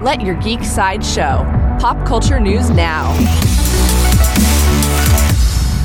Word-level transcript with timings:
Let 0.00 0.22
your 0.22 0.34
geek 0.36 0.64
side 0.64 1.04
show. 1.04 1.44
Pop 1.78 2.06
culture 2.06 2.40
news 2.40 2.70
now. 2.70 3.12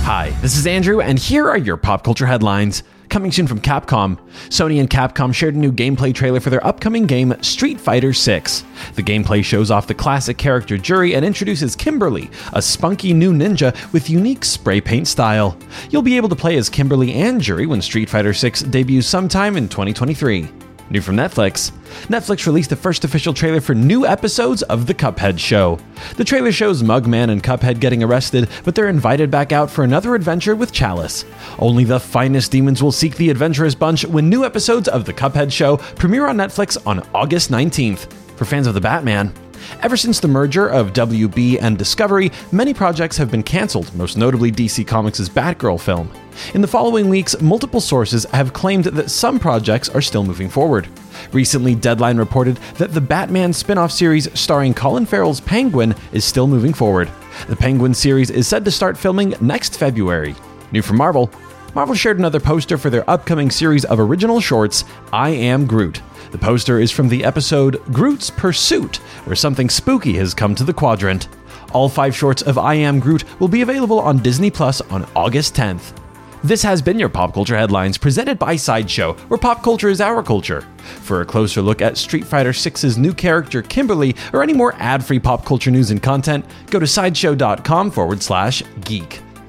Hi, 0.05 0.29
this 0.41 0.55
is 0.55 0.65
Andrew, 0.65 1.01
and 1.01 1.19
here 1.19 1.49
are 1.49 1.57
your 1.57 1.75
pop 1.75 2.05
culture 2.05 2.25
headlines. 2.25 2.83
Coming 3.09 3.33
soon 3.33 3.45
from 3.45 3.59
Capcom, 3.59 4.17
Sony 4.47 4.79
and 4.79 4.89
Capcom 4.89 5.33
shared 5.33 5.55
a 5.55 5.57
new 5.57 5.71
gameplay 5.73 6.15
trailer 6.15 6.39
for 6.39 6.49
their 6.49 6.65
upcoming 6.65 7.05
game 7.07 7.35
Street 7.41 7.77
Fighter 7.77 8.13
6. 8.13 8.63
The 8.93 9.03
gameplay 9.03 9.43
shows 9.43 9.69
off 9.69 9.85
the 9.85 9.93
classic 9.93 10.37
character 10.37 10.77
Juri 10.77 11.13
and 11.13 11.25
introduces 11.25 11.75
Kimberly, 11.75 12.29
a 12.53 12.61
spunky 12.61 13.13
new 13.13 13.33
ninja 13.33 13.75
with 13.91 14.09
unique 14.09 14.45
spray 14.45 14.79
paint 14.79 15.09
style. 15.09 15.57
You'll 15.89 16.01
be 16.01 16.15
able 16.15 16.29
to 16.29 16.37
play 16.37 16.55
as 16.55 16.69
Kimberly 16.69 17.11
and 17.15 17.41
Juri 17.41 17.65
when 17.65 17.81
Street 17.81 18.09
Fighter 18.09 18.33
6 18.33 18.61
debuts 18.63 19.07
sometime 19.07 19.57
in 19.57 19.67
2023. 19.67 20.47
New 20.89 21.01
from 21.01 21.15
Netflix. 21.15 21.71
Netflix 22.07 22.45
released 22.45 22.69
the 22.69 22.75
first 22.75 23.03
official 23.03 23.33
trailer 23.33 23.59
for 23.59 23.73
new 23.73 24.05
episodes 24.05 24.61
of 24.63 24.85
The 24.85 24.93
Cuphead 24.93 25.39
Show. 25.39 25.79
The 26.17 26.23
trailer 26.23 26.51
shows 26.51 26.83
Mugman 26.83 27.31
and 27.31 27.41
Cuphead 27.41 27.79
getting 27.79 28.03
arrested, 28.03 28.49
but 28.63 28.75
they're 28.75 28.87
invited 28.87 29.31
back 29.31 29.51
out 29.51 29.71
for 29.71 29.83
another 29.83 30.13
adventure 30.13 30.55
with 30.55 30.71
Chalice. 30.71 31.25
Only 31.57 31.85
the 31.85 31.99
finest 31.99 32.51
demons 32.51 32.83
will 32.83 32.91
seek 32.91 33.15
the 33.15 33.31
adventurous 33.31 33.73
bunch 33.73 34.05
when 34.05 34.29
new 34.29 34.45
episodes 34.45 34.87
of 34.87 35.05
The 35.05 35.13
Cuphead 35.13 35.51
Show 35.51 35.77
premiere 35.77 36.27
on 36.27 36.37
Netflix 36.37 36.77
on 36.85 36.99
August 37.15 37.49
19th. 37.49 38.11
For 38.37 38.45
fans 38.45 38.67
of 38.67 38.73
the 38.73 38.81
Batman, 38.81 39.33
Ever 39.81 39.97
since 39.97 40.19
the 40.19 40.27
merger 40.27 40.67
of 40.67 40.93
WB 40.93 41.59
and 41.61 41.77
Discovery, 41.77 42.31
many 42.51 42.73
projects 42.73 43.17
have 43.17 43.31
been 43.31 43.43
cancelled, 43.43 43.93
most 43.95 44.17
notably 44.17 44.51
DC 44.51 44.85
Comics' 44.85 45.29
Batgirl 45.29 45.79
film. 45.79 46.11
In 46.53 46.61
the 46.61 46.67
following 46.67 47.09
weeks, 47.09 47.39
multiple 47.41 47.79
sources 47.79 48.25
have 48.25 48.53
claimed 48.53 48.85
that 48.85 49.09
some 49.09 49.39
projects 49.39 49.89
are 49.89 50.01
still 50.01 50.23
moving 50.23 50.49
forward. 50.49 50.87
Recently, 51.31 51.75
Deadline 51.75 52.17
reported 52.17 52.57
that 52.77 52.93
the 52.93 53.01
Batman 53.01 53.53
spin 53.53 53.77
off 53.77 53.91
series 53.91 54.27
starring 54.37 54.73
Colin 54.73 55.05
Farrell's 55.05 55.39
Penguin 55.39 55.95
is 56.11 56.25
still 56.25 56.47
moving 56.47 56.73
forward. 56.73 57.09
The 57.47 57.55
Penguin 57.55 57.93
series 57.93 58.29
is 58.29 58.47
said 58.47 58.65
to 58.65 58.71
start 58.71 58.97
filming 58.97 59.33
next 59.41 59.77
February. 59.77 60.35
New 60.71 60.81
from 60.81 60.97
Marvel 60.97 61.31
Marvel 61.75 61.93
shared 61.93 62.17
another 62.17 62.39
poster 62.39 62.77
for 62.77 62.89
their 62.89 63.07
upcoming 63.09 63.51
series 63.51 63.83
of 63.83 63.99
original 63.99 64.39
shorts, 64.39 64.85
I 65.11 65.31
Am 65.31 65.67
Groot. 65.67 66.01
The 66.31 66.37
poster 66.37 66.79
is 66.79 66.89
from 66.89 67.09
the 67.09 67.25
episode 67.25 67.83
Groot's 67.91 68.29
Pursuit, 68.29 68.95
where 69.25 69.35
something 69.35 69.69
spooky 69.69 70.13
has 70.13 70.33
come 70.33 70.55
to 70.55 70.63
the 70.63 70.73
quadrant. 70.73 71.27
All 71.73 71.89
five 71.89 72.15
shorts 72.15 72.41
of 72.43 72.57
I 72.57 72.75
Am 72.75 73.01
Groot 73.01 73.25
will 73.41 73.49
be 73.49 73.61
available 73.61 73.99
on 73.99 74.19
Disney 74.19 74.49
Plus 74.49 74.79
on 74.79 75.05
August 75.17 75.53
10th. 75.53 75.93
This 76.45 76.63
has 76.63 76.81
been 76.81 76.97
your 76.97 77.09
Pop 77.09 77.33
Culture 77.33 77.57
Headlines 77.57 77.97
presented 77.97 78.39
by 78.39 78.55
Sideshow, 78.55 79.13
where 79.27 79.37
pop 79.37 79.61
culture 79.61 79.89
is 79.89 79.99
our 79.99 80.23
culture. 80.23 80.61
For 81.01 81.19
a 81.19 81.25
closer 81.25 81.61
look 81.61 81.81
at 81.81 81.97
Street 81.97 82.23
Fighter 82.25 82.53
VI's 82.53 82.97
new 82.97 83.13
character, 83.13 83.61
Kimberly, 83.61 84.15
or 84.31 84.43
any 84.43 84.53
more 84.53 84.75
ad 84.75 85.03
free 85.03 85.19
pop 85.19 85.43
culture 85.43 85.71
news 85.71 85.91
and 85.91 86.01
content, 86.01 86.45
go 86.67 86.79
to 86.79 86.87
sideshow.com 86.87 87.91
forward 87.91 88.23
slash 88.23 88.63
geek. 88.85 89.24